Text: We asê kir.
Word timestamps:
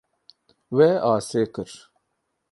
We 0.75 0.89
asê 1.13 1.43
kir. 1.53 1.71